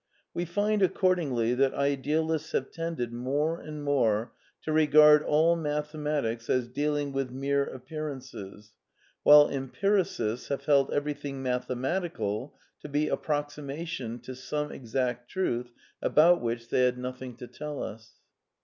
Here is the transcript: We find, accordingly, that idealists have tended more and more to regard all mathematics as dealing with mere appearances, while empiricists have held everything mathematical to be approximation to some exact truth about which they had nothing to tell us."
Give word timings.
We 0.33 0.45
find, 0.45 0.81
accordingly, 0.81 1.53
that 1.53 1.75
idealists 1.75 2.53
have 2.53 2.71
tended 2.71 3.13
more 3.13 3.59
and 3.59 3.83
more 3.83 4.31
to 4.63 4.71
regard 4.71 5.21
all 5.21 5.55
mathematics 5.55 6.49
as 6.49 6.67
dealing 6.67 7.11
with 7.13 7.29
mere 7.29 7.65
appearances, 7.65 8.73
while 9.21 9.47
empiricists 9.47 10.47
have 10.47 10.65
held 10.65 10.89
everything 10.91 11.43
mathematical 11.43 12.57
to 12.81 12.89
be 12.89 13.09
approximation 13.09 14.17
to 14.21 14.33
some 14.35 14.71
exact 14.71 15.29
truth 15.29 15.69
about 16.01 16.41
which 16.41 16.69
they 16.69 16.81
had 16.85 16.97
nothing 16.97 17.35
to 17.35 17.45
tell 17.45 17.83
us." 17.83 18.13